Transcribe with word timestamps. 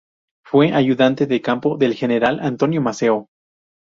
Fue 0.43 0.73
ayudante 0.73 1.27
de 1.27 1.43
campo 1.43 1.77
del 1.77 1.93
general 1.93 2.39
Antonio 2.41 2.81
Maceo. 2.81 3.27